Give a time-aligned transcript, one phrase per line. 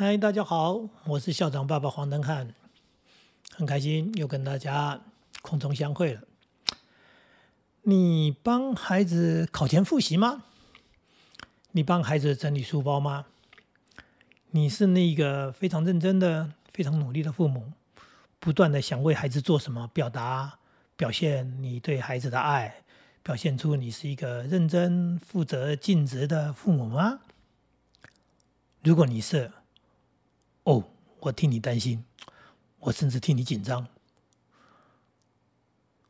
[0.00, 2.54] 嗨，大家好，我是校长爸爸黄登汉，
[3.56, 5.00] 很开心又跟大家
[5.42, 6.22] 空中相会了。
[7.82, 10.44] 你帮孩子考前复习吗？
[11.72, 13.26] 你帮孩子整理书包吗？
[14.52, 17.72] 你是那个非常认真的、非常努力的父母，
[18.38, 20.60] 不断的想为孩子做什么，表达、
[20.96, 22.84] 表现你对孩子的爱，
[23.24, 27.18] 表现出你是一个认真、负责、尽职的父母吗？
[28.84, 29.50] 如果你是，
[30.68, 30.84] 哦，
[31.20, 32.04] 我替你担心，
[32.80, 33.86] 我甚至替你紧张。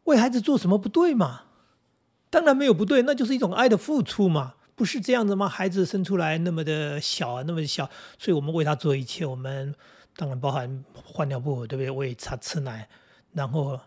[0.03, 1.43] 为孩子做什么不对嘛？
[2.29, 5.49] 当然没有不对，那就是一种爱的付出嘛，不是这样子吗？
[5.49, 9.73] 孩子生出来那么的小啊，那么小，所以我们为他做一切，我们
[10.17, 11.91] 当然包含换尿布，对不对？
[11.93, 12.89] 喂他吃奶，
[13.33, 13.79] 然后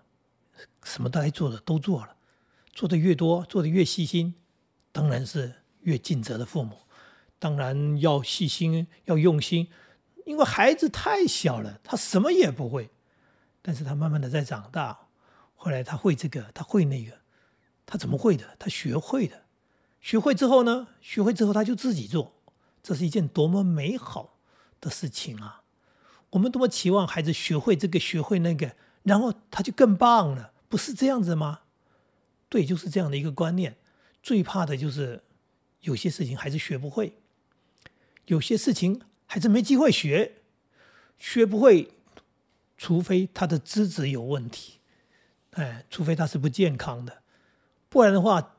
[0.83, 2.15] 什么都该做的都做了，
[2.71, 4.35] 做的越多，做的越细心，
[4.93, 6.77] 当然是越尽责的父母，
[7.39, 9.67] 当然要细心，要用心。
[10.25, 12.89] 因为孩子太小了，他什么也不会，
[13.61, 15.07] 但是他慢慢的在长大，
[15.55, 17.19] 后来他会这个，他会那个，
[17.85, 18.55] 他怎么会的？
[18.59, 19.45] 他学会的，
[19.99, 20.87] 学会之后呢？
[21.01, 22.35] 学会之后他就自己做，
[22.81, 24.37] 这是一件多么美好
[24.79, 25.63] 的事情啊！
[26.31, 31.61] 我们多么期望孩子学会这个，学会那个，然后他就更棒了，不是这样子吗？
[32.47, 33.77] 对，就是这样的一个观念。
[34.23, 35.23] 最怕的就是
[35.81, 37.17] 有些事情孩子学不会，
[38.25, 39.01] 有些事情。
[39.31, 40.33] 孩子没机会学，
[41.17, 41.89] 学不会，
[42.77, 44.79] 除非他的资质有问题，
[45.51, 47.21] 哎，除非他是不健康的，
[47.87, 48.57] 不然的话，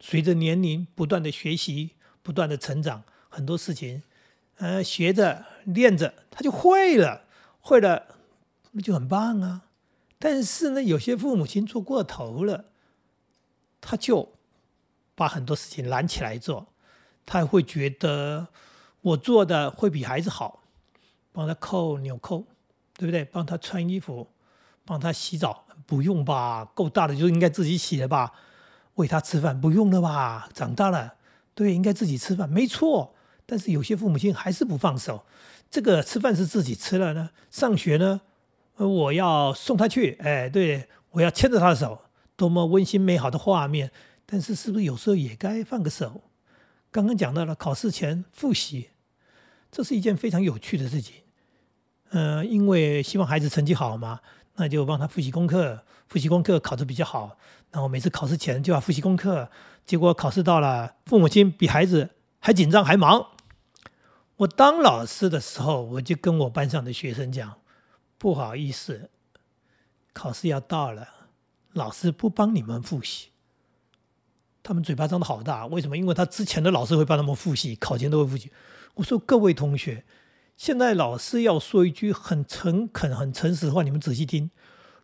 [0.00, 4.02] 随着年龄不断的学习，不断的成长，很多事情，
[4.56, 7.22] 呃，学着练着，他就会了，
[7.60, 8.16] 会了，
[8.72, 9.66] 那就很棒啊。
[10.18, 12.64] 但是呢，有些父母亲做过头了，
[13.80, 14.34] 他就
[15.14, 16.66] 把很多事情揽起来做，
[17.24, 18.48] 他会觉得。
[19.08, 20.62] 我做的会比孩子好，
[21.32, 22.44] 帮他扣纽扣，
[22.96, 23.24] 对不对？
[23.24, 24.28] 帮他穿衣服，
[24.84, 26.64] 帮他洗澡，不用吧？
[26.74, 28.32] 够大的就应该自己洗了吧？
[28.94, 30.48] 喂他吃饭，不用了吧？
[30.52, 31.14] 长大了，
[31.54, 33.14] 对，应该自己吃饭，没错。
[33.46, 35.24] 但是有些父母亲还是不放手，
[35.70, 38.20] 这个吃饭是自己吃了呢，上学呢，
[38.76, 42.02] 我要送他去，哎，对，我要牵着他的手，
[42.36, 43.90] 多么温馨美好的画面。
[44.26, 46.24] 但是是不是有时候也该放个手？
[46.90, 48.90] 刚刚讲到了考试前复习，
[49.70, 51.16] 这是一件非常有趣的事情。
[52.10, 54.20] 呃，因为希望孩子成绩好嘛，
[54.56, 57.36] 那就帮他复习功课，复习功课考得比较好。
[57.70, 59.50] 然后每次考试前就要复习功课，
[59.84, 63.32] 结果考试到了，父母亲比孩子还紧张还忙。
[64.36, 67.58] 我当老师的时候，我就跟我班上的学生讲：
[68.16, 69.10] 不好意思，
[70.14, 71.08] 考试要到了，
[71.72, 73.28] 老师不帮你们复习。
[74.62, 75.96] 他们嘴巴张得好大，为什么？
[75.96, 78.50] 因为他之前的老师会帮他们复习，考前都会复习。
[78.98, 80.04] 我说各位同学，
[80.56, 84.50] 现在老师要说一句很诚恳、很诚实的话，你们仔细听。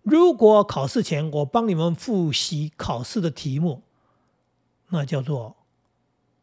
[0.02, 3.82] 如果考试前我帮你们复习考试的题目，
[4.88, 5.56] 那叫做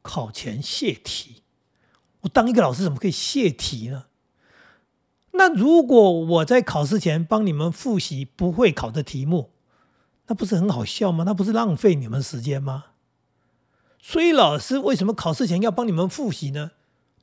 [0.02, 1.44] 考前泄题。
[2.22, 4.06] 我当一个老师怎么可以泄题呢？
[5.32, 9.52] 那如果我在考试前帮你们复习不会考的题目，
[10.28, 11.26] 那不是很好笑吗？
[11.26, 12.86] 那不是浪费你们时间吗？
[14.00, 16.72] 所以老师为什么考试前要帮你们复习呢？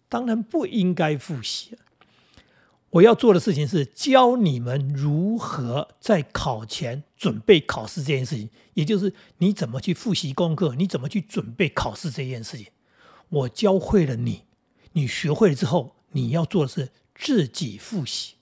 [0.09, 1.77] 当然不应该复习。
[2.91, 12.69] 我要做的事情是教你们如何在考前准备考试这件事情，也就是你怎么去复习功课，你怎么去准备考试这件事情。
[13.29, 14.45] 我教会了你，
[14.93, 18.37] 你学会了之后，你要做的是自己复习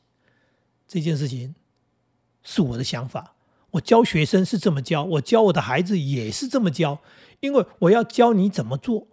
[0.87, 1.56] 这件事情，
[2.44, 3.34] 是我的想法。
[3.72, 7.00] 我教学生是这么教，我教我的孩子也是这么教。
[7.41, 9.09] 因为我要教你怎么做，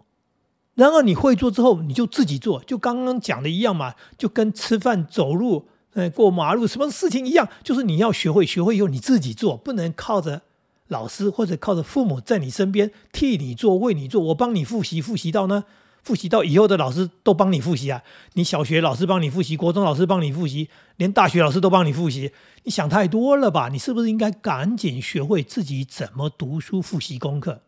[0.74, 10.42] 然后你会做之后，你就自己做，就刚刚讲的一样嘛，就跟吃饭、走路、呃过马路什么事情一样，就是你要学会，学会以后你自己做，不能靠着
[10.88, 14.20] 老师或者靠着父母在你身边替你做、为你做。
[14.24, 15.64] 我帮你复习，复习到呢，
[16.02, 18.02] 复习到以后的老师都帮你复习啊。
[18.32, 22.32] 你小学老师帮你复习，国中老师帮你复习，连大学老师都帮你复习，
[22.64, 23.68] 你想太多了吧？
[23.68, 27.62] 你是不是应该赶紧学会自己怎么读书、复习功课？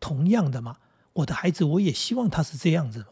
[0.00, 0.76] 同样的嘛，
[1.18, 3.06] 我的孩子，我也希望他是这样子。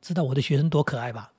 [0.00, 1.32] 知道我的学生多可爱吧？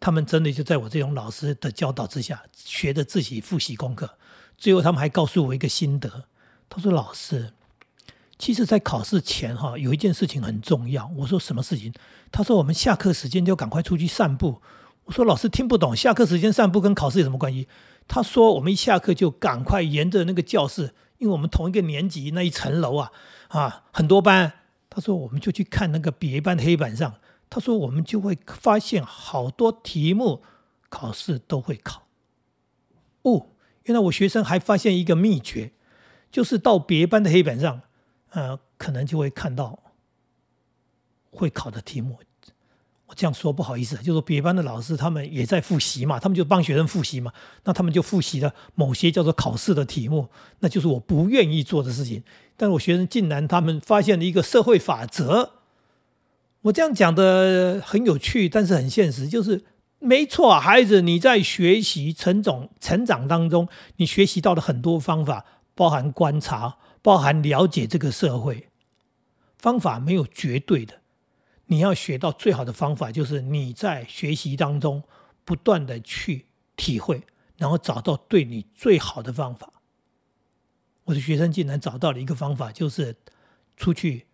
[0.00, 4.18] 他们真的就在我这种老师的教导之下，学着自己复习功课。
[4.58, 6.24] 最后，他们还告诉我一个心得。
[6.68, 7.52] 他说：“老师，
[8.38, 11.92] 其实，在考试前哈，有一件事情很重要。”我说：“什么事情？”
[12.32, 14.60] 他说：“我们下课时间就赶快出去散步。”
[15.04, 17.68] 我说：“老师听不懂，下课时间散步跟考试有什么关系？”
[18.08, 23.12] 他说：“我们一下课就赶快沿着那个教室。”因为我们同一个年级那一层楼啊，
[23.58, 24.52] 啊，很多班。
[24.90, 27.14] 他说，我们就去看那个别班的黑板上，
[27.50, 30.44] 他说我们就会发现好多题目
[30.88, 32.06] 考试都会考。
[33.22, 33.48] 哦，
[33.86, 35.72] 原来我学生还发现一个秘诀，
[36.30, 37.80] 就是到别班的黑板上，
[38.30, 39.80] 呃，可能就会看到
[41.32, 42.20] 会考的题目。
[43.14, 47.32] 这样说不好意思，就说别班的老师他们也在复习嘛，他们就帮学生复习嘛，
[47.64, 50.28] 那他们就复习了某些叫做考试的题目，
[50.60, 52.22] 那就是我不愿意做的事情。
[52.56, 55.50] 但是我学生竟然他们发现了一个社会法则。
[56.62, 59.64] 我这样讲的很有趣，但是很现实，就是
[59.98, 60.58] 没错。
[60.58, 65.44] 孩子，你在学习成长成长当中，你学习到了很多方法，
[65.74, 68.68] 包含观察，包含了解这个社会。
[69.58, 70.94] 方法没有绝对的，
[71.66, 75.02] 你要学到最好的方法，就是你在学习当中
[75.44, 76.46] 不断的去
[76.76, 77.22] 体会，
[77.56, 79.72] 然后找到对你最好的方法。
[81.04, 83.16] 我的学生竟然找到了一个方法，就是
[83.76, 84.26] 出去。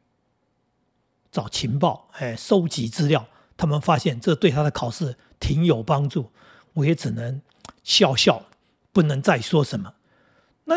[1.32, 3.24] 找情报，哎，收集资料，
[3.56, 6.32] 他们发现这对他的考试挺有帮助。
[6.72, 7.40] 我也只能
[7.84, 8.46] 笑笑，
[8.90, 9.94] 不能再说什么。
[10.64, 10.74] 那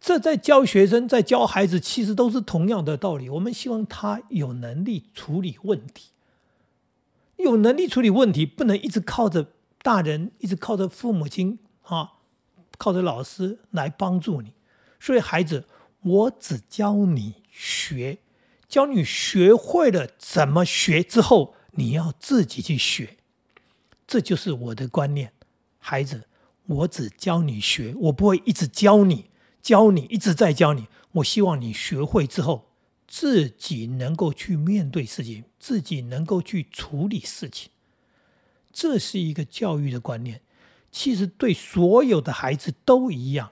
[0.00, 3.28] 这在教学生，在教孩子，其实都是同样的道理。
[3.28, 6.10] 我们希望他有能力处理问题，
[7.36, 9.48] 有能力处理问题，不能一直靠着
[9.82, 12.12] 大人，一直靠着父母亲啊，
[12.78, 14.52] 靠着老师来帮助你。
[15.00, 15.64] 所以，孩子，
[16.00, 18.18] 我只教你学。
[18.68, 23.16] 教你学会了怎么学之后，你要自己去学，
[24.06, 25.32] 这就是我的观念。
[25.78, 26.24] 孩子，
[26.66, 29.27] 我只教你学，我不会一直教你，
[29.68, 30.86] 教你一直在教你。
[31.12, 32.70] 我希望你学会之后，
[33.06, 37.68] 自己能够去面对事情，自己能够去处理事情。
[38.72, 40.40] 这是一个教育的观念，
[40.90, 43.50] 其实对所有的孩子都一样。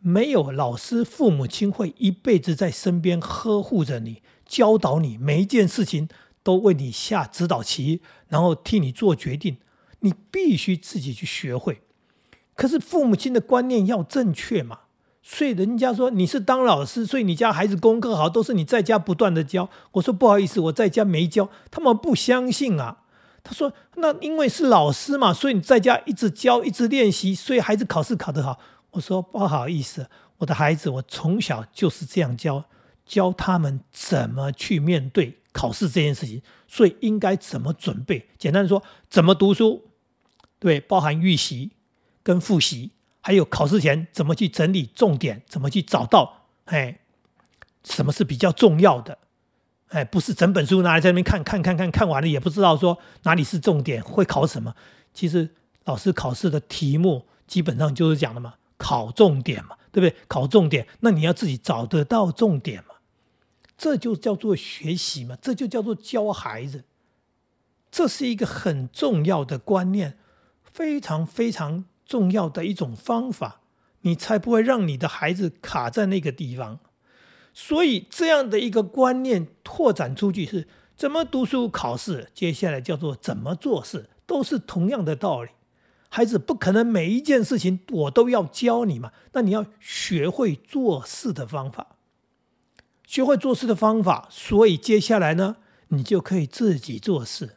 [0.00, 6.10] 没有老师、父母亲会一辈子在身边呵护着你、教导你，每一件事情
[6.42, 9.56] 都为你下指导棋，然后替你做决定。
[10.00, 11.80] 你必须自己去学会。
[12.54, 14.80] 可是父母亲的观念要正确嘛？
[15.28, 19.68] 所以人家说你是当老师，所以你家孩子功课好，都是你在家不断的教。
[19.90, 22.98] 我说不好意思，我在家没教，他们不相信啊。
[23.42, 28.60] 他说那因为是老师嘛，所以你在家一直教、一直练习，所以孩子考试考得好。
[28.92, 30.08] 我说不好意思，
[30.38, 32.64] 我的孩子，我从小就是这样教
[33.04, 38.28] 教他们怎么去面对考试这件事情，所以应该怎么准备？
[38.38, 38.80] 简单说，
[39.10, 39.88] 怎么读书，
[40.60, 41.72] 对，包含预习
[42.22, 42.92] 跟复习，
[43.26, 47.00] 还有考试前怎么去整理重点，怎么去找到，哎，
[47.82, 49.18] 什么是比较重要的？
[49.88, 54.76] 哎，不是整本书拿来在那边看看看看看完了也不知道说哪里是重点，会考什么？
[55.12, 55.56] 其实
[55.86, 58.54] 老师考试的题目基本上就是讲的嘛。
[58.78, 60.14] 考重点嘛，对不对？
[60.28, 62.94] 考重点，那你要自己找得到重点嘛，
[63.76, 66.84] 这就叫做学习嘛，这就叫做教孩子，
[67.90, 70.16] 这是一个很重要的观念，
[70.62, 73.60] 非常非常重要的一种方法，
[74.02, 76.78] 你才不会让你的孩子卡在那个地方。
[77.52, 85.50] 所以这样的一个观念拓展出去是怎么读书考试，接下来叫做怎么做事，都是同样的道理。
[86.08, 91.96] 孩子不可能每一件事情我都要教你嘛，那你要学会做事的方法，
[93.06, 95.56] 学会做事的方法，所以接下来呢，
[95.88, 97.56] 你就可以自己做事。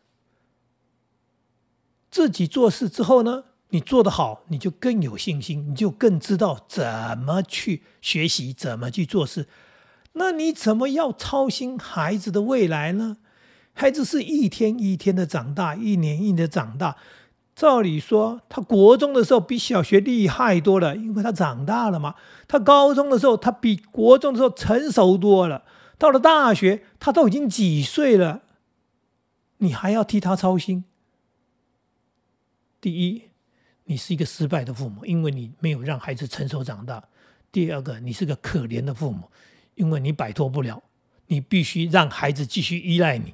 [2.09, 6.85] 自己做事之后呢，你做得好，你就更有信心，你就更知道怎
[7.17, 9.47] 么去学习，怎么去做事。
[10.13, 13.17] 那你怎么要操心孩子的未来呢？
[13.73, 16.97] 孩子是一天一天的长大，一年一年的长大。
[17.55, 22.15] 照理说，他国中的时候比小学厉害多了，因为他长大了嘛。
[22.47, 25.63] 他高中的时候，他比国中的时候成熟多了。
[25.97, 28.41] 到了大学，他都已经几岁了，
[29.57, 30.85] 你还要替他操心？
[32.81, 33.28] 第一，
[33.89, 37.01] 你是一个失败的父母，因为你没有让孩子成熟长大；
[37.51, 39.31] 第二个，你是个可怜的父母，
[39.73, 40.83] 因为你摆脱不了，
[41.25, 43.33] 你必须让孩子继续依赖你。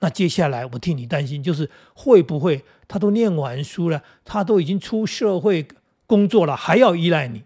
[0.00, 5.66] 那接下来我替你担心，就是会不会他都念完书了，他都已经出社会
[6.06, 7.44] 工作了，还要依赖你？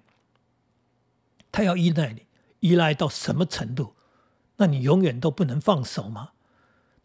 [1.52, 2.26] 他要依赖你，
[2.58, 3.94] 依赖到什么程度？
[4.56, 6.30] 那你永远都不能放手吗？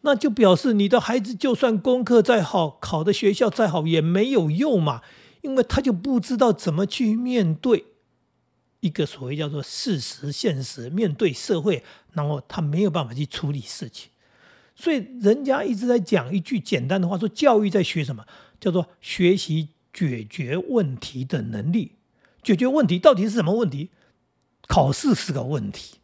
[0.00, 5.02] 那就表示你的孩子就算功课再好，考的学校再好也没有用嘛，
[5.42, 7.84] 因为他就不知道怎么去面对
[8.80, 14.10] 一个所谓叫做事实、现实，面对社会，然后他没有办法去处理事情。
[14.74, 18.24] 所以人家一直在讲一句简单的话，说教育在学什么？
[18.60, 21.92] 叫做学习解决问题的能力。
[22.42, 23.90] 解决问题到底是什么问题？
[24.68, 25.96] 考试是个问题，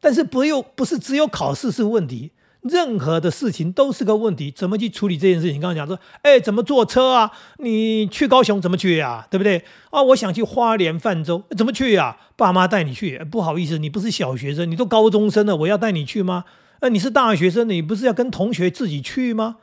[0.00, 2.32] 但是不又不是只有考试是问题。
[2.68, 5.60] 任何的事情都是个问题，怎么去处理这件事情？
[5.60, 7.30] 刚刚讲说，哎，怎么坐车啊？
[7.58, 9.26] 你去高雄怎么去呀？
[9.30, 9.64] 对不对？
[9.90, 12.16] 啊，我想去花莲泛舟，怎么去呀？
[12.36, 13.18] 爸妈带你去？
[13.30, 16.44] 不好意思，你不是小学生，你都高中生了，我要带你去吗？
[16.80, 19.56] 呃，你是大学生，你不是要跟同学自己去吗？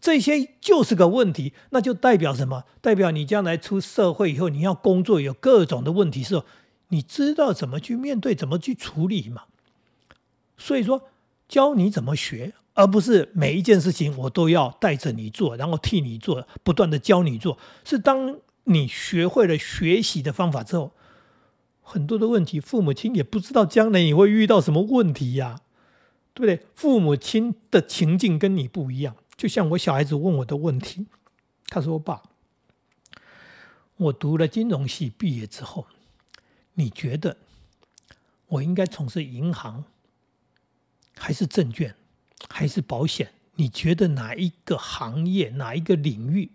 [0.00, 2.64] 这些就是个问题，那就代表什么？
[2.80, 6.44] 代表你将来出社会以后，你要工作有各种的问题时候，
[6.88, 9.42] 你知道怎么去面对，怎么去处理嘛？
[10.56, 11.02] 所以说，
[11.48, 17.58] 教你怎么学，而不是每一件事情我都要带着你做，然后替你做，不断的教你做。
[17.84, 20.92] 是当你学会了学习的方法之后，
[21.80, 25.60] 很多的问题，父母亲也不知道将来你会遇到什么问题呀，
[26.34, 26.66] 对不对？
[26.74, 29.16] 父母亲的情境跟你不一样。
[29.36, 31.06] 就像我小孩子问我的问题，
[31.68, 32.22] 他说：“爸，
[33.96, 35.86] 我读了金融系毕业之后，
[36.74, 37.38] 你觉得
[38.48, 39.84] 我应该从事银行，
[41.18, 41.94] 还是证券，
[42.48, 43.30] 还是保险？
[43.56, 46.52] 你觉得哪一个行业、哪一个领域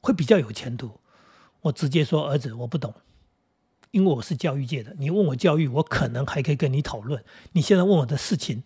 [0.00, 1.00] 会比较有前途？”
[1.62, 2.94] 我直接说：“儿子，我不懂，
[3.90, 4.94] 因为我是教育界的。
[4.98, 7.24] 你问我教育，我可能还可以跟你讨论。
[7.52, 8.62] 你现在问我的事情，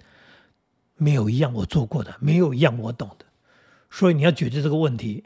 [0.97, 3.27] 没有一样我做过的，没有一样我懂的。”
[3.91, 5.25] 所以你要解决这个问题，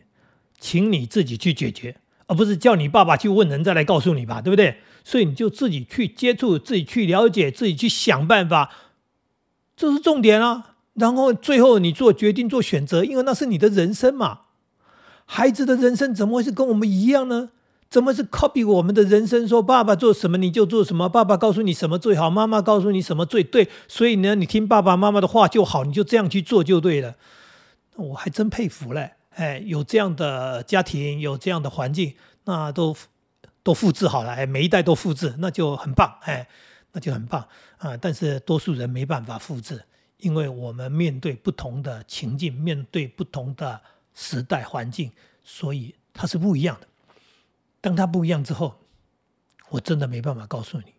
[0.59, 4.79] 请你自己去解决，而不是叫你爸爸去问人再来告诉你吧，对不对？
[5.05, 8.73] 所以你就自己去接触，自己去了解，自己去想办法，
[9.77, 10.75] 这是重点啊。
[10.95, 14.41] 然后最后你做决定、做选择，因为那是你的人生嘛。
[15.27, 17.51] 孩子的人生怎么会是跟我们一样呢？
[17.91, 19.47] 怎么是 copy 我们的人生？
[19.47, 27.15] 说爸爸做什么你就做什么，爸爸告诉你什么最好，妈妈告诉你什么最对，所以呢，你听爸爸妈妈的话就好，你就这样去做就对了。
[27.97, 32.15] 我还真佩服嘞，哎，有这样的家庭，有这样的环境，
[32.45, 32.97] 那都
[33.63, 36.49] 都复制好了，哎，每一代都复制，那就很棒，哎，
[36.95, 37.47] 那就很棒
[37.77, 37.95] 啊。
[37.95, 39.85] 但是多数人没办法复制，
[40.17, 43.83] 因为我们面对不同的情境，面对不同的
[44.15, 46.89] 时代环境，所以它是不一样的。
[47.83, 48.81] 当它不一样之后，
[49.69, 50.95] 我真的没办法告诉你。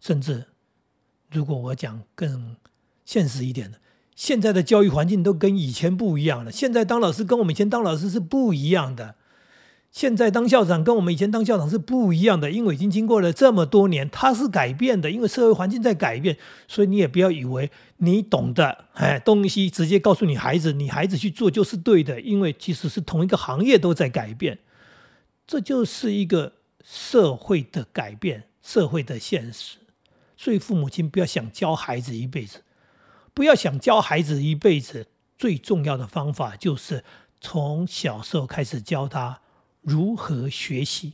[0.00, 0.46] 甚至
[1.30, 2.56] 如果我讲更
[3.04, 3.78] 现实一点的。
[4.14, 6.50] 现在的教育环境都跟以前不一样了。
[6.50, 9.14] 现在当老师跟我们以前当老师是不一样的。
[9.90, 15.10] 现在当校长跟我们以前当校长是不一样的，因为已经经过了这么多年，它是改变的。
[15.10, 16.36] 因为社会环境在改变，
[16.68, 22.20] 所以你也不要以为你懂的哎东西直接告诉你孩子，你孩子去做就是对的。
[22.20, 24.58] 因为其实是同一个行业都在改变，
[25.46, 26.52] 这就是一个
[26.84, 29.78] 社会的改变，社会的现实。
[30.36, 32.62] 所以父母亲不要想教孩子一辈子。
[33.32, 35.06] 不要想教孩子一辈子，
[35.38, 37.04] 最重要的方法就是
[37.40, 39.40] 从小时候开始教他
[39.86, 41.12] 如何学习，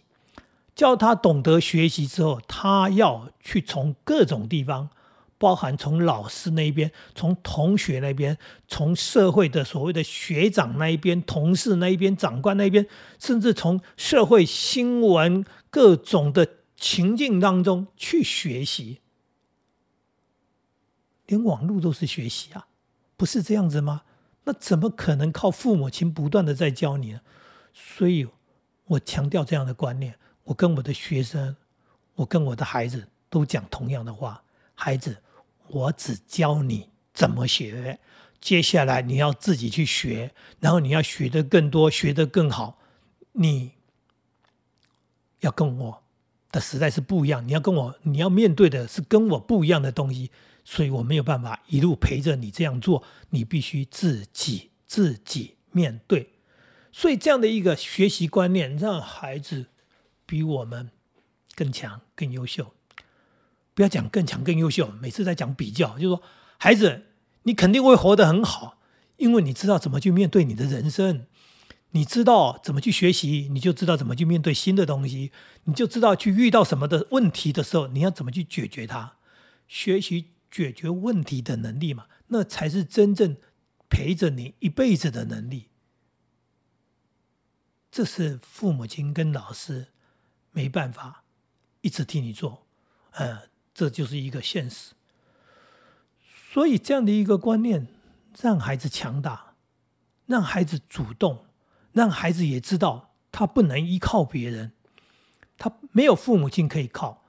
[0.74, 4.88] 教他懂得学习之后，他要去从各种地方，
[5.36, 12.86] 包含从老师那边、从同学那边、从社会的所谓的学长那一边、同事那一边、长官那边，
[13.18, 19.00] 甚至从社会新闻各种的情境当中去学习。
[21.26, 22.68] 连网络都是学习啊，
[23.18, 24.02] 不是这样子吗？
[24.44, 27.20] 那怎么可能靠父母亲不断的在教你呢？
[27.74, 28.26] 所以，
[28.86, 30.14] 我强调这样的观念。
[30.44, 31.56] 我跟我的学生，
[32.14, 34.42] 我跟我的孩子都讲同样的话：
[34.74, 35.16] 孩子，
[35.68, 37.98] 我只教你怎么学，
[38.40, 42.78] 接下来你要自己去学，然后你要学得更多，学得更好。
[43.32, 43.72] 你
[45.40, 46.02] 要跟我
[46.50, 50.30] 的时代是不一样，你要跟我，你要面对的是跟我不一样的东西。
[50.64, 56.28] 所以我没有办法一路陪着你这样做，你必须自己自己面对。
[56.92, 59.66] 所以这样的一个学习观念，让孩子
[60.24, 60.90] 比我们
[61.56, 62.74] 更强、更优秀。
[63.74, 66.22] 不要讲更强、更优秀，每次在讲比较，就是说，
[66.58, 67.06] 孩子，
[67.42, 68.78] 你肯定会活得很好，
[69.16, 71.26] 因为你知道怎么去面对你的人生，
[71.90, 75.32] 你知道怎么去学习，你就知道怎么去面对新的东西，
[75.64, 79.14] 你就知道去遇到什么的问题的时候，你要怎么去解决它。
[79.66, 80.26] 学习。
[80.52, 83.38] 解决问题的能力嘛，那才是真正
[83.88, 85.68] 陪着你一辈子的能力。
[87.92, 89.88] 这是父母亲跟老师
[90.50, 91.22] 没办法
[91.82, 92.66] 一直替你做，
[93.12, 93.42] 呃，
[93.74, 94.94] 这就是一个现实。
[96.50, 97.86] 所以这样的一个观念，
[98.40, 99.54] 让孩子强大，
[100.24, 101.44] 让孩子主动，
[101.92, 104.72] 让孩子也知道他不能依靠别人，
[105.58, 107.22] 他没有父母亲可以靠，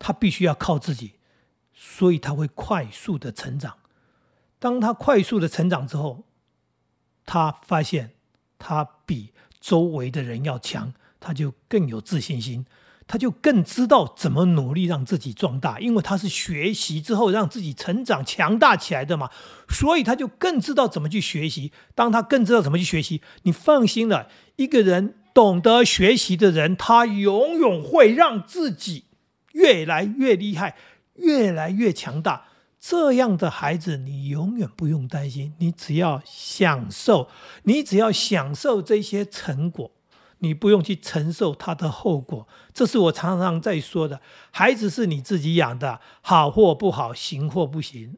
[0.00, 1.14] 他必须要靠自己。
[1.74, 3.78] 所以他会快速的成长。
[4.58, 6.24] 当他快速的成长之后，
[7.24, 8.14] 他发现
[8.58, 12.66] 他比周围的人要强，他就更有自信心。
[13.04, 19.28] 他就更知道怎么努力让自己壮大，因为他是学习之后让自己成长强大起来的嘛，
[19.68, 21.72] 所以他就更知道怎么去学习。
[21.94, 29.04] 当他更知道怎么去学习，你放心了，一个人懂得学习的人，他永远会让自己
[29.52, 30.76] 越来越厉害，
[31.16, 32.44] 越来越强大。
[32.84, 37.28] 这样的孩子，你永远不用担心，你只要享受，
[37.62, 39.92] 你只要享受这些成果。
[40.38, 44.20] 你不用去承受他的后果，这是我常常在说的。
[44.50, 48.16] 孩子是你自己养的，好或不好，行或不行，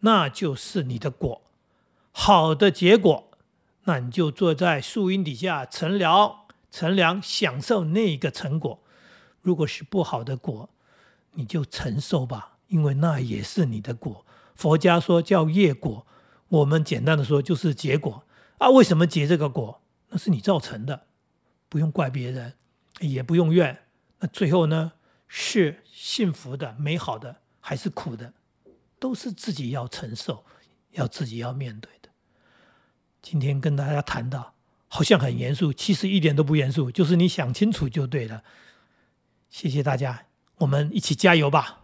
[0.00, 1.42] 那就是你的果。
[2.10, 3.30] 好的结果，
[3.84, 6.40] 那你就坐在树荫底下乘凉，
[6.72, 8.80] 乘凉享受那个成果。
[9.40, 10.68] 如果是不好的果，
[11.34, 14.26] 你就承受吧，因为那也是你的果。
[14.56, 16.04] 佛家说叫业果，
[16.48, 18.24] 我们简单的说就是结果
[18.58, 18.68] 啊。
[18.70, 19.80] 为什么结这个果？
[20.08, 21.06] 那是你造成的。
[21.68, 22.54] 不用怪别人，
[22.98, 23.78] 也不用怨。
[24.18, 24.92] 那最后呢，
[25.28, 28.32] 是幸福的、美好的，还是苦的，
[28.98, 30.44] 都是自己要承受，
[30.90, 32.08] 要自己要面对的。
[33.22, 34.54] 今天跟大家谈到，
[34.88, 38.42] 好像很严肃，其实一点都不严肃，就是你想清楚就对了。
[39.48, 40.26] 谢谢大家，
[40.56, 41.82] 我们一起加油吧。